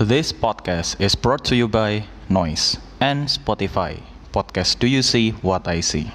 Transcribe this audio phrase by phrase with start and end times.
[0.00, 4.00] This podcast is brought to you by Noise and Spotify.
[4.32, 6.10] Podcast Do You See What I See?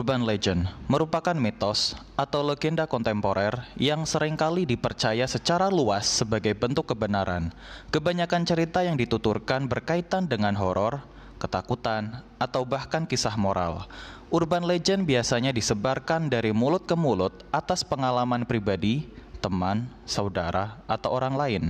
[0.00, 6.88] Urban legend merupakan mitos atau legenda kontemporer yang sering kali dipercaya secara luas sebagai bentuk
[6.88, 7.52] kebenaran.
[7.92, 11.04] Kebanyakan cerita yang dituturkan berkaitan dengan horor,
[11.36, 13.92] ketakutan, atau bahkan kisah moral.
[14.32, 19.04] Urban legend biasanya disebarkan dari mulut ke mulut atas pengalaman pribadi,
[19.40, 21.64] teman, saudara, atau orang lain.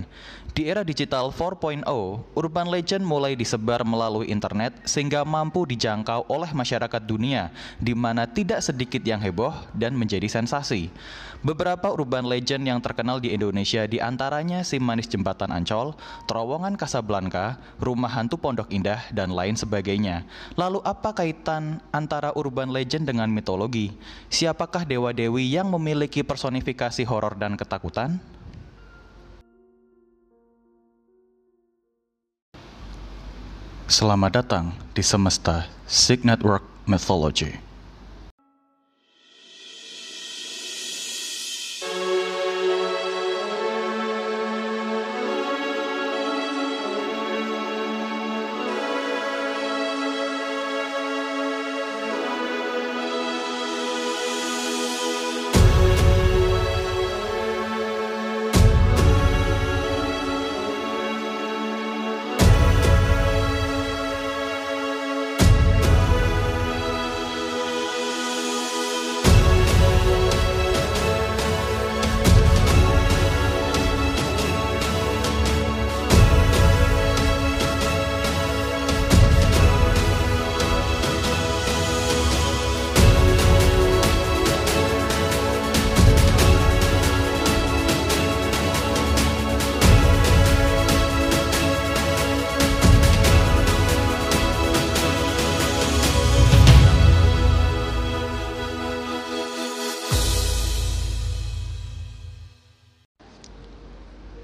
[0.50, 1.86] Di era digital 4.0,
[2.34, 8.58] urban legend mulai disebar melalui internet sehingga mampu dijangkau oleh masyarakat dunia, di mana tidak
[8.58, 10.90] sedikit yang heboh dan menjadi sensasi.
[11.40, 15.96] Beberapa urban legend yang terkenal di Indonesia di antaranya Si Manis Jembatan Ancol,
[16.28, 20.28] Terowongan Kasablanka, Rumah Hantu Pondok Indah, dan lain sebagainya.
[20.60, 23.94] Lalu apa kaitan antara urban legend dengan mitologi?
[24.28, 28.16] Siapakah dewa-dewi yang memiliki personifikasi horor dan ketakutan?
[33.84, 37.69] Selamat datang di Semesta Sig Network Mythology.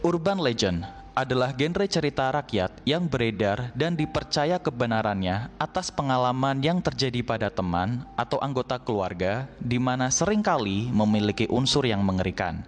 [0.06, 0.86] Urban legend
[1.18, 8.06] adalah genre cerita rakyat yang beredar dan dipercaya kebenarannya atas pengalaman yang terjadi pada teman
[8.14, 12.62] atau anggota keluarga di mana sering kali memiliki unsur yang mengerikan.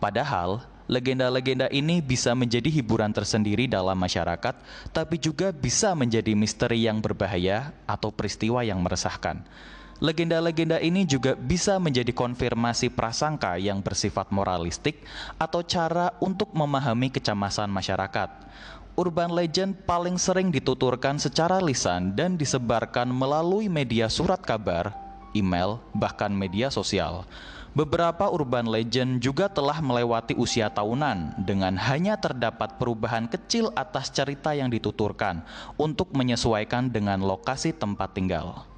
[0.00, 4.56] Padahal, legenda-legenda ini bisa menjadi hiburan tersendiri dalam masyarakat,
[4.88, 9.44] tapi juga bisa menjadi misteri yang berbahaya atau peristiwa yang meresahkan.
[9.98, 15.02] Legenda-legenda ini juga bisa menjadi konfirmasi prasangka yang bersifat moralistik
[15.42, 18.30] atau cara untuk memahami kecemasan masyarakat.
[18.94, 24.94] Urban legend paling sering dituturkan secara lisan dan disebarkan melalui media surat kabar,
[25.34, 27.26] email, bahkan media sosial.
[27.74, 34.54] Beberapa urban legend juga telah melewati usia tahunan dengan hanya terdapat perubahan kecil atas cerita
[34.54, 35.42] yang dituturkan
[35.74, 38.77] untuk menyesuaikan dengan lokasi tempat tinggal.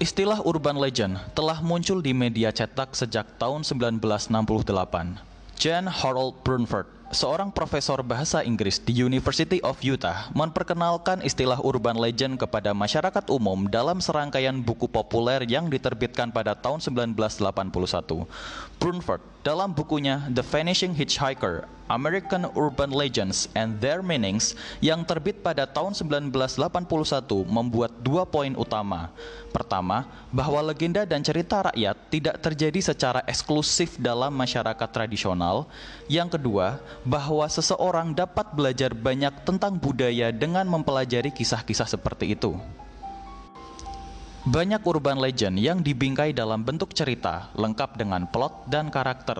[0.00, 4.32] Istilah urban legend telah muncul di media cetak sejak tahun 1968.
[5.60, 12.40] Jan Harold Brunford, seorang profesor bahasa Inggris di University of Utah, memperkenalkan istilah urban legend
[12.40, 18.24] kepada masyarakat umum dalam serangkaian buku populer yang diterbitkan pada tahun 1981.
[18.80, 25.68] Brunford dalam bukunya The Vanishing Hitchhiker, American Urban Legends and Their Meanings yang terbit pada
[25.68, 29.12] tahun 1981 membuat dua poin utama.
[29.52, 35.68] Pertama, bahwa legenda dan cerita rakyat tidak terjadi secara eksklusif dalam masyarakat tradisional.
[36.08, 42.56] Yang kedua, bahwa seseorang dapat belajar banyak tentang budaya dengan mempelajari kisah-kisah seperti itu.
[44.40, 49.36] Banyak urban legend yang dibingkai dalam bentuk cerita, lengkap dengan plot dan karakter.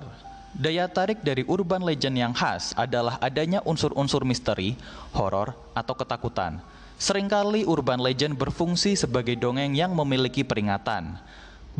[0.53, 4.77] Daya tarik dari urban legend yang khas adalah adanya unsur-unsur misteri,
[5.17, 6.61] horor, atau ketakutan.
[7.01, 11.17] Seringkali urban legend berfungsi sebagai dongeng yang memiliki peringatan.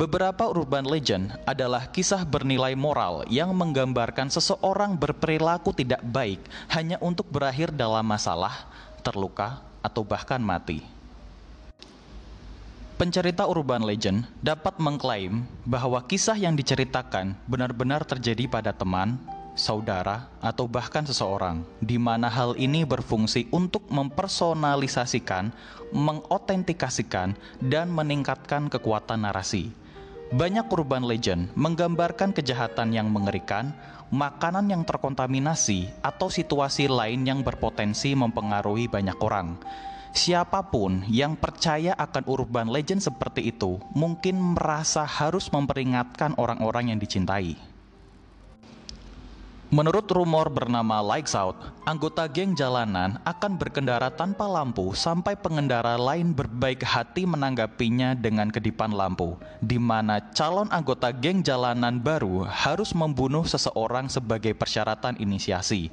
[0.01, 6.41] Beberapa urban legend adalah kisah bernilai moral yang menggambarkan seseorang berperilaku tidak baik
[6.73, 8.65] hanya untuk berakhir dalam masalah,
[9.05, 11.00] terluka, atau bahkan mati.
[13.01, 19.17] Pencerita urban legend dapat mengklaim bahwa kisah yang diceritakan benar-benar terjadi pada teman,
[19.57, 25.49] saudara, atau bahkan seseorang, di mana hal ini berfungsi untuk mempersonalisasikan,
[25.89, 29.73] mengotentikasikan, dan meningkatkan kekuatan narasi.
[30.29, 33.73] Banyak urban legend menggambarkan kejahatan yang mengerikan,
[34.13, 39.57] makanan yang terkontaminasi, atau situasi lain yang berpotensi mempengaruhi banyak orang.
[40.11, 46.99] Siapa pun yang percaya akan urban legend seperti itu mungkin merasa harus memperingatkan orang-orang yang
[46.99, 47.55] dicintai.
[49.71, 51.55] Menurut rumor bernama Lights Out,
[51.87, 58.91] anggota geng jalanan akan berkendara tanpa lampu sampai pengendara lain berbaik hati menanggapinya dengan kedipan
[58.91, 65.87] lampu, di mana calon anggota geng jalanan baru harus membunuh seseorang sebagai persyaratan inisiasi.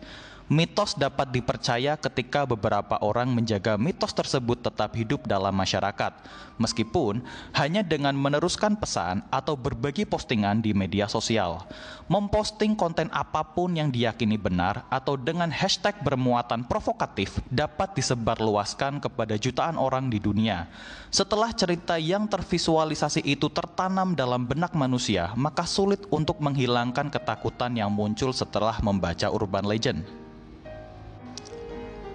[0.49, 6.25] Mitos dapat dipercaya ketika beberapa orang menjaga mitos tersebut tetap hidup dalam masyarakat,
[6.56, 7.21] meskipun
[7.53, 11.69] hanya dengan meneruskan pesan atau berbagi postingan di media sosial.
[12.09, 19.37] Memposting konten apa pun yang diyakini benar atau dengan hashtag bermuatan provokatif dapat disebarluaskan kepada
[19.37, 20.65] jutaan orang di dunia.
[21.12, 27.93] Setelah cerita yang tervisualisasi itu tertanam dalam benak manusia, maka sulit untuk menghilangkan ketakutan yang
[27.93, 30.09] muncul setelah membaca urban legend.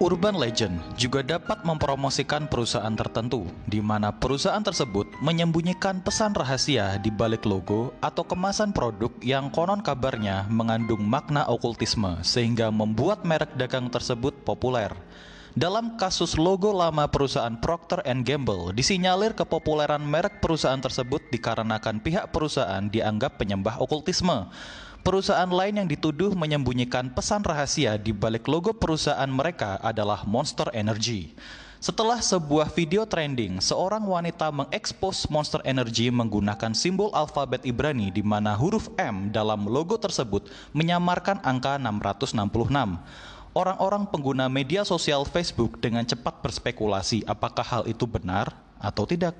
[0.02, 7.14] Urban legend juga dapat mempromosikan perusahaan tertentu, di mana perusahaan tersebut menyembunyikan pesan rahasia di
[7.14, 13.86] balik logo atau kemasan produk yang konon kabarnya mengandung makna okultisme, sehingga membuat merek dagang
[13.86, 14.90] tersebut populer.
[15.54, 22.82] Dalam kasus logo lama perusahaan Procter Gamble, disinyalir kepopuleran merek perusahaan tersebut dikarenakan pihak perusahaan
[22.90, 24.50] dianggap penyembah okultisme.
[25.04, 31.36] Perusahaan lain yang dituduh menyembunyikan pesan rahasia di balik logo perusahaan mereka adalah Monster Energy.
[31.76, 38.56] Setelah sebuah video trending, seorang wanita mengekspos Monster Energy menggunakan simbol alfabet Ibrani di mana
[38.56, 42.72] huruf M dalam logo tersebut menyamarkan angka 666.
[43.52, 49.36] Orang-orang pengguna media sosial Facebook dengan cepat berspekulasi apakah hal itu benar atau tidak.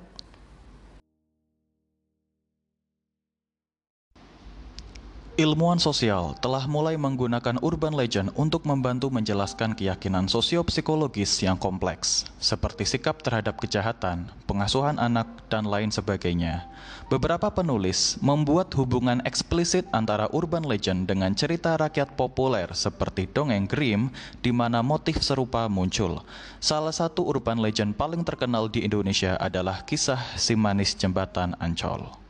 [5.35, 12.87] Ilmuwan sosial telah mulai menggunakan urban legend untuk membantu menjelaskan keyakinan sosiopsikologis yang kompleks, seperti
[12.87, 16.63] sikap terhadap kejahatan, pengasuhan anak, dan lain sebagainya.
[17.11, 24.15] Beberapa penulis membuat hubungan eksplisit antara urban legend dengan cerita rakyat populer seperti dongeng Grimm,
[24.39, 26.23] di mana motif serupa muncul.
[26.63, 32.23] Salah satu urban legend paling terkenal di Indonesia adalah kisah si manis jembatan Ancol.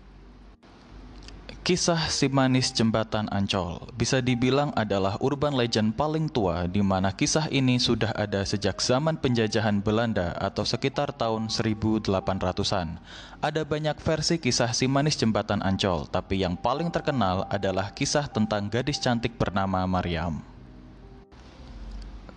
[1.65, 7.49] Kisah si manis jembatan Ancol bisa dibilang adalah urban legend paling tua di mana kisah
[7.49, 13.01] ini sudah ada sejak zaman penjajahan Belanda atau sekitar tahun 1800-an.
[13.41, 18.69] Ada banyak versi kisah si manis jembatan Ancol, tapi yang paling terkenal adalah kisah tentang
[18.69, 20.54] gadis cantik bernama Maryam.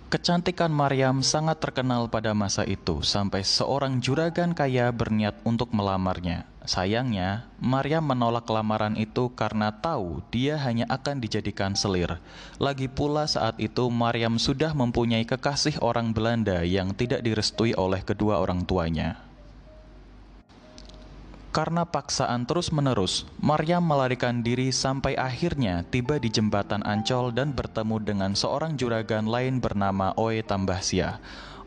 [0.09, 6.49] Kecantikan Maryam sangat terkenal pada masa itu sampai seorang juragan kaya berniat untuk melamarnya.
[6.65, 12.17] Sayangnya, Maryam menolak lamaran itu karena tahu dia hanya akan dijadikan selir.
[12.57, 18.41] Lagi pula saat itu Maryam sudah mempunyai kekasih orang Belanda yang tidak direstui oleh kedua
[18.41, 19.28] orang tuanya.
[21.59, 28.39] Karena paksaan terus-menerus, Maryam melarikan diri sampai akhirnya tiba di jembatan Ancol dan bertemu dengan
[28.39, 31.19] seorang juragan lain bernama Oe Tambahsia.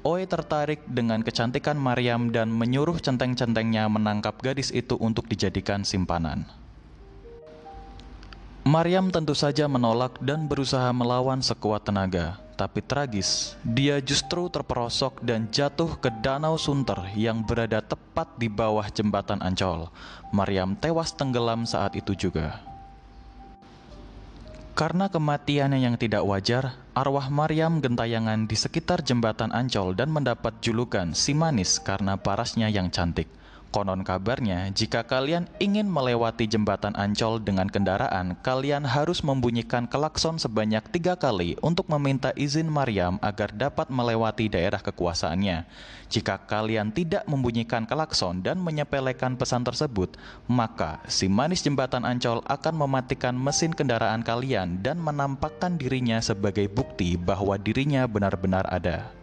[0.08, 6.48] Oe tertarik dengan kecantikan Maryam dan menyuruh centeng-centengnya menangkap gadis itu untuk dijadikan simpanan.
[8.62, 12.38] Maryam tentu saja menolak dan berusaha melawan sekuat tenaga.
[12.54, 18.86] Tapi tragis, dia justru terperosok dan jatuh ke danau Sunter yang berada tepat di bawah
[18.94, 19.90] jembatan Ancol.
[20.30, 22.62] Maryam tewas tenggelam saat itu juga.
[24.78, 31.18] Karena kematiannya yang tidak wajar, arwah Maryam gentayangan di sekitar jembatan Ancol dan mendapat julukan
[31.18, 33.41] si manis karena parasnya yang cantik.
[33.72, 40.84] Konon kabarnya, jika kalian ingin melewati jembatan Ancol dengan kendaraan, kalian harus membunyikan klakson sebanyak
[40.92, 45.64] tiga kali untuk meminta izin Maryam agar dapat melewati daerah kekuasaannya.
[46.12, 50.20] Jika kalian tidak membunyikan klakson dan menyepelekan pesan tersebut,
[50.52, 57.16] maka si manis jembatan Ancol akan mematikan mesin kendaraan kalian dan menampakkan dirinya sebagai bukti
[57.16, 59.21] bahwa dirinya benar-benar ada.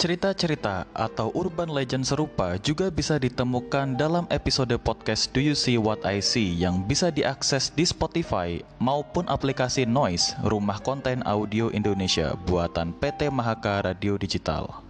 [0.00, 6.00] Cerita-cerita atau urban legend serupa juga bisa ditemukan dalam episode podcast Do You See What
[6.08, 12.96] I See yang bisa diakses di Spotify maupun aplikasi Noise, rumah konten audio Indonesia buatan
[12.96, 14.80] PT Mahaka Radio Digital.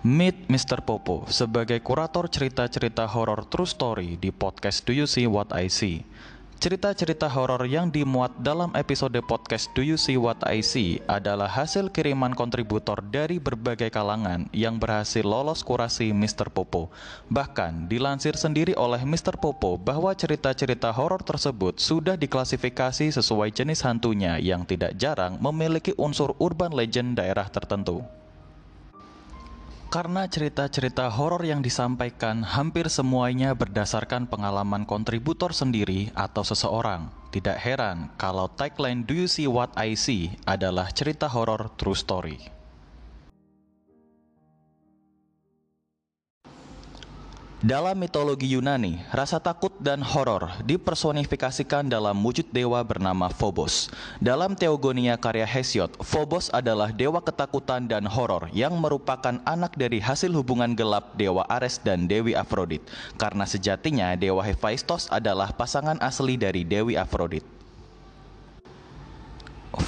[0.00, 0.80] Meet Mr.
[0.80, 6.08] Popo sebagai kurator cerita-cerita horor true story di podcast Do You See What I See.
[6.60, 11.88] Cerita-cerita horor yang dimuat dalam episode podcast Do You See What I See adalah hasil
[11.88, 16.52] kiriman kontributor dari berbagai kalangan yang berhasil lolos kurasi Mr.
[16.52, 16.92] Popo.
[17.32, 19.40] Bahkan dilansir sendiri oleh Mr.
[19.40, 26.36] Popo bahwa cerita-cerita horor tersebut sudah diklasifikasi sesuai jenis hantunya yang tidak jarang memiliki unsur
[26.36, 28.04] urban legend daerah tertentu.
[29.90, 37.10] Karena cerita-cerita horor yang disampaikan hampir semuanya berdasarkan pengalaman kontributor sendiri atau seseorang.
[37.34, 42.59] Tidak heran kalau tagline Do You See What I See adalah cerita horor true story.
[47.60, 53.92] Dalam mitologi Yunani, rasa takut dan horor dipersonifikasikan dalam wujud dewa bernama Phobos.
[54.16, 60.32] Dalam Theogonia karya Hesiod, Phobos adalah dewa ketakutan dan horor yang merupakan anak dari hasil
[60.32, 62.80] hubungan gelap dewa Ares dan Dewi Afrodit.
[63.20, 67.44] Karena sejatinya dewa Hephaistos adalah pasangan asli dari Dewi Afrodit.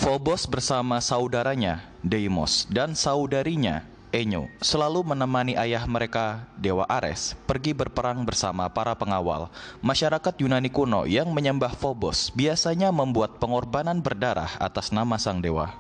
[0.04, 8.28] Phobos bersama saudaranya, Deimos, dan saudarinya, Enyo selalu menemani ayah mereka, Dewa Ares, pergi berperang
[8.28, 9.48] bersama para pengawal.
[9.80, 15.72] Masyarakat Yunani kuno yang menyembah Phobos biasanya membuat pengorbanan berdarah atas nama sang dewa.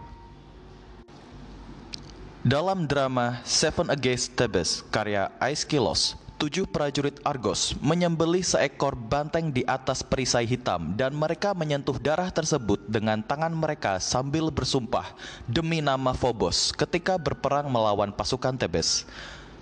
[2.40, 10.02] Dalam drama Seven Against Thebes karya Aeschylus, tujuh prajurit Argos menyembelih seekor banteng di atas
[10.02, 15.06] perisai hitam dan mereka menyentuh darah tersebut dengan tangan mereka sambil bersumpah
[15.46, 19.06] demi nama Phobos ketika berperang melawan pasukan Tebes.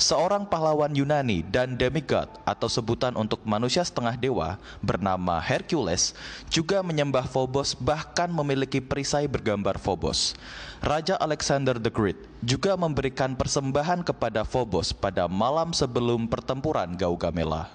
[0.01, 6.17] Seorang pahlawan Yunani dan demigod atau sebutan untuk manusia setengah dewa bernama Hercules
[6.49, 10.33] juga menyembah Phobos bahkan memiliki perisai bergambar Phobos.
[10.81, 17.69] Raja Alexander the Great juga memberikan persembahan kepada Phobos pada malam sebelum pertempuran Gaugamela.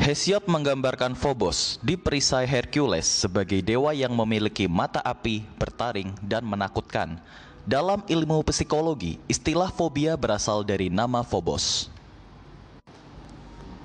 [0.00, 7.20] Hesiod menggambarkan Phobos di perisai Hercules sebagai dewa yang memiliki mata api, bertaring, dan menakutkan.
[7.68, 11.92] Dalam ilmu psikologi, istilah fobia berasal dari nama Phobos.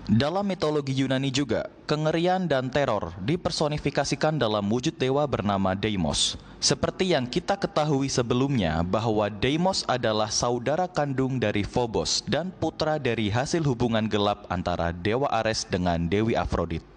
[0.08, 6.40] Dalam mitologi Yunani juga, kengerian dan teror dipersonifikasikan dalam wujud dewa bernama Deimos.
[6.63, 13.28] Seperti yang kita ketahui sebelumnya bahwa Deimos adalah saudara kandung dari Phobos dan putra dari
[13.28, 16.92] hasil hubungan gelap antara Dewa Ares dengan Dewi Afrodit.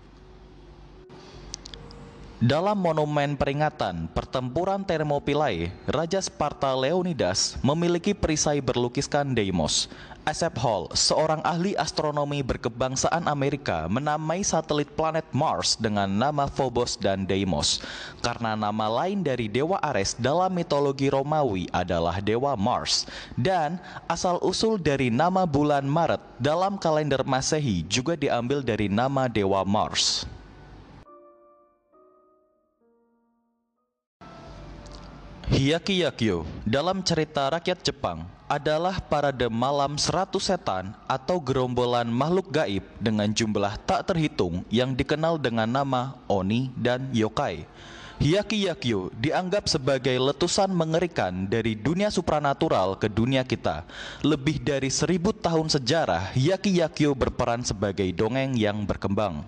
[2.37, 9.89] Dalam monumen peringatan pertempuran Thermopylae, Raja Sparta Leonidas memiliki perisai berlukiskan Deimos.
[10.29, 17.25] Asap Hall, seorang ahli astronomi berkebangsaan Amerika, menamai satelit planet Mars dengan nama Phobos dan
[17.25, 17.81] Deimos.
[18.21, 23.09] Karena nama lain dari dewa Ares dalam mitologi Romawi adalah dewa Mars.
[23.33, 23.81] Dan
[24.13, 30.29] asal-usul dari nama bulan Maret dalam kalender Masehi juga diambil dari nama dewa Mars.
[35.47, 42.83] Hyaki Yakyo dalam cerita rakyat Jepang adalah parade malam seratus setan atau gerombolan makhluk gaib
[42.99, 47.63] dengan jumlah tak terhitung yang dikenal dengan nama Oni dan Yokai.
[48.19, 53.87] Hyaki Yakyo dianggap sebagai letusan mengerikan dari dunia supranatural ke dunia kita.
[54.27, 59.47] Lebih dari seribu tahun sejarah, Hyaki Yakyo berperan sebagai dongeng yang berkembang.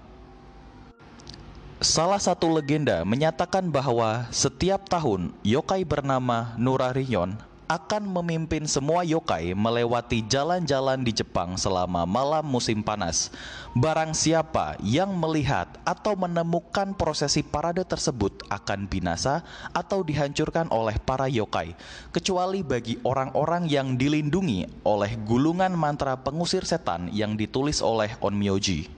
[1.79, 7.39] Salah satu legenda menyatakan bahwa setiap tahun yokai bernama Nurarion
[7.71, 13.31] akan memimpin semua yokai melewati jalan-jalan di Jepang selama malam musim panas.
[13.79, 21.31] Barang siapa yang melihat atau menemukan prosesi parade tersebut akan binasa atau dihancurkan oleh para
[21.31, 21.79] yokai,
[22.11, 28.98] kecuali bagi orang-orang yang dilindungi oleh gulungan mantra pengusir setan yang ditulis oleh Onmyoji.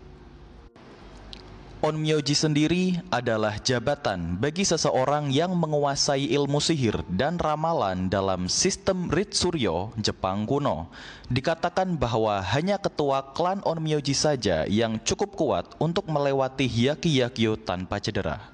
[1.80, 9.96] Onmyoji sendiri adalah jabatan bagi seseorang yang menguasai ilmu sihir dan ramalan dalam sistem Ritsuryo
[9.96, 10.92] Jepang kuno.
[11.32, 17.96] Dikatakan bahwa hanya ketua klan Onmyoji saja yang cukup kuat untuk melewati Hyaki Yakyo tanpa
[17.96, 18.44] cedera.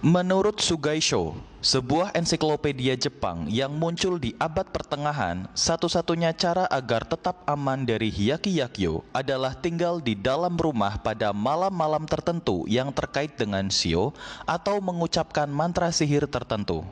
[0.00, 7.88] Menurut Sugaisho, sebuah ensiklopedia Jepang yang muncul di abad pertengahan, satu-satunya cara agar tetap aman
[7.88, 14.12] dari Hyaki Yakyo adalah tinggal di dalam rumah pada malam-malam tertentu yang terkait dengan Shio
[14.44, 16.84] atau mengucapkan mantra sihir tertentu.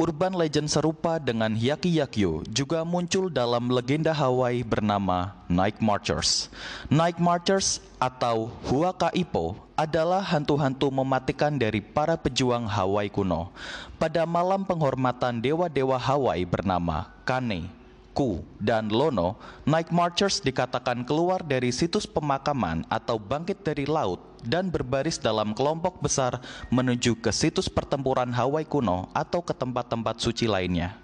[0.00, 6.48] Urban legend serupa dengan Hyaki Yakyo juga muncul dalam legenda Hawaii bernama Night Marchers.
[6.88, 13.52] Night Marchers atau Huaka Ipo adalah hantu-hantu mematikan dari para pejuang Hawaii kuno.
[14.00, 17.68] Pada malam penghormatan dewa-dewa Hawaii bernama Kane,
[18.10, 24.66] Ku, dan Lono, Night Marchers dikatakan keluar dari situs pemakaman atau bangkit dari laut dan
[24.72, 26.42] berbaris dalam kelompok besar
[26.74, 30.98] menuju ke situs pertempuran Hawaii kuno atau ke tempat-tempat suci lainnya.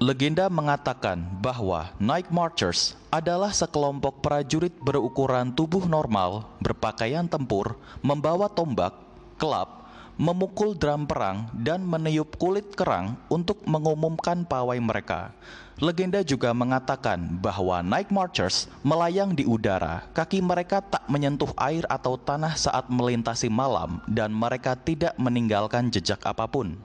[0.00, 8.96] Legenda mengatakan bahwa Night Marchers adalah sekelompok prajurit berukuran tubuh normal, berpakaian tempur, membawa tombak,
[9.36, 9.79] kelab,
[10.20, 15.32] memukul drum perang, dan meniup kulit kerang untuk mengumumkan pawai mereka.
[15.80, 22.20] Legenda juga mengatakan bahwa Night Marchers melayang di udara, kaki mereka tak menyentuh air atau
[22.20, 26.76] tanah saat melintasi malam, dan mereka tidak meninggalkan jejak apa pun.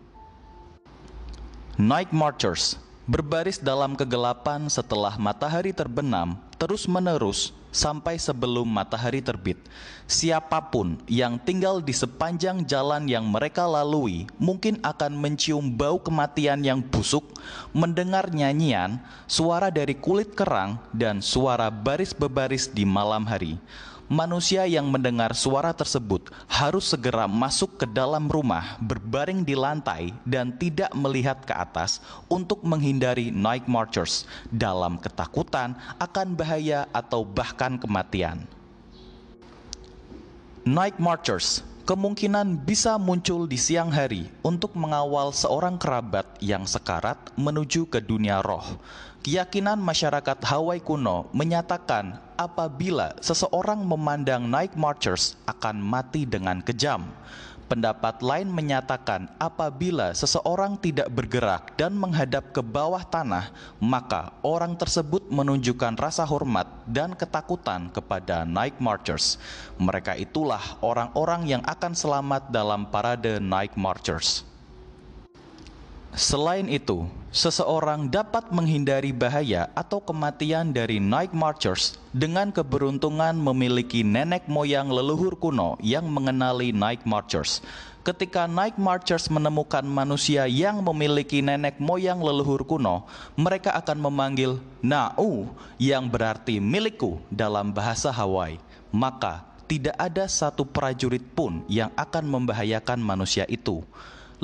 [1.76, 9.62] Night Marchers berbaris dalam kegelapan setelah matahari terbenam, terus-menerus sampai sebelum matahari terbit.
[10.10, 16.66] Siapa pun yang tinggal di sepanjang jalan yang mereka lalui mungkin akan mencium bau kematian
[16.66, 17.26] yang busuk,
[17.70, 18.98] mendengar nyanyian,
[19.30, 23.62] suara dari kulit kerang, dan suara baris bebaris di malam hari
[24.06, 30.54] manusia yang mendengar suara tersebut harus segera masuk ke dalam rumah, berbaring di lantai, dan
[30.56, 38.46] tidak melihat ke atas untuk menghindari night marchers dalam ketakutan akan bahaya atau bahkan kematian.
[40.66, 47.86] Night marchers kemungkinan bisa muncul di siang hari untuk mengawal seorang kerabat yang sekarat menuju
[47.86, 48.66] ke dunia roh.
[49.22, 57.06] Keyakinan masyarakat Hawaii kuno menyatakan apabila seseorang memandang night marchers akan mati dengan kejam.
[57.66, 63.50] Pendapat lain menyatakan apabila seseorang tidak bergerak dan menghadap ke bawah tanah,
[63.82, 69.42] maka orang tersebut menunjukkan rasa hormat dan ketakutan kepada Night Marchers.
[69.82, 74.55] Mereka itulah orang-orang yang akan selamat dalam parade Night Marchers.
[76.16, 84.48] Selain itu, seseorang dapat menghindari bahaya atau kematian dari night marchers dengan keberuntungan memiliki nenek
[84.48, 87.60] moyang leluhur kuno yang mengenali night marchers.
[88.08, 93.04] Ketika night marchers menemukan manusia yang memiliki nenek moyang leluhur kuno,
[93.36, 98.56] mereka akan memanggil Na'u yang berarti milikku dalam bahasa Hawaii.
[98.88, 103.84] Maka tidak ada satu prajurit pun yang akan membahayakan manusia itu.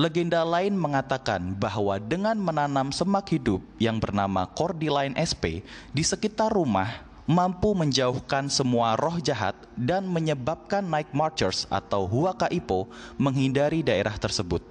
[0.02, 5.62] Legenda lain mengatakan bahwa dengan menanam semak hidup yang bernama Cordyline SP
[5.94, 12.90] di sekitar rumah mampu menjauhkan semua roh jahat dan menyebabkan night marchers atau huaka ipo
[13.22, 14.66] menghindari daerah tersebut.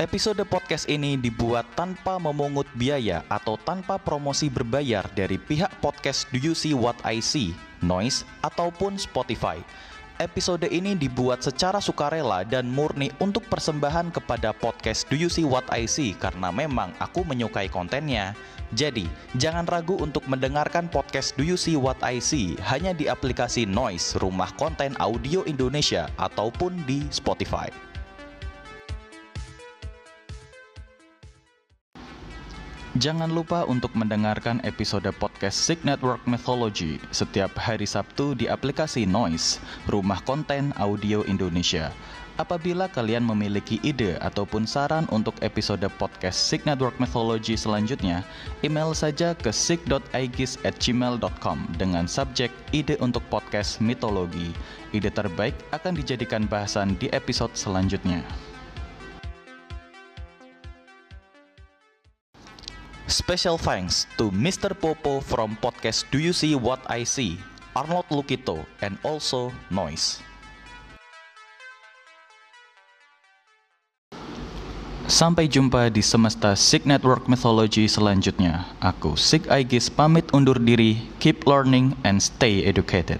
[0.00, 6.40] Episode podcast ini dibuat tanpa memungut biaya atau tanpa promosi berbayar dari pihak podcast Do
[6.40, 9.60] You See What I See Noise, ataupun Spotify.
[10.20, 15.64] Episode ini dibuat secara sukarela dan murni untuk persembahan kepada podcast Do You See What
[15.72, 18.36] I See karena memang aku menyukai kontennya.
[18.76, 19.08] Jadi,
[19.40, 24.20] jangan ragu untuk mendengarkan podcast Do You See What I See hanya di aplikasi Noise,
[24.20, 27.89] rumah konten audio Indonesia, ataupun di Spotify.
[33.00, 39.56] Jangan lupa untuk mendengarkan episode podcast Sig Network Mythology setiap hari Sabtu di aplikasi Noise,
[39.88, 41.96] rumah konten audio Indonesia.
[42.36, 48.20] Apabila kalian memiliki ide ataupun saran untuk episode podcast Sig Network Mythology selanjutnya,
[48.60, 54.52] email saja ke sig.aegis@gmail.com dengan subjek ide untuk podcast mitologi.
[54.92, 58.20] Ide terbaik akan dijadikan bahasan di episode selanjutnya.
[63.10, 64.70] Special thanks to Mr.
[64.70, 67.42] Popo from podcast Do You See What I See,
[67.74, 70.22] Arnold Lukito, and also Noise.
[75.10, 78.70] Sampai jumpa di semesta Sig Network Mythology selanjutnya.
[78.78, 83.18] Aku Sig Aegis pamit undur diri, keep learning and stay educated.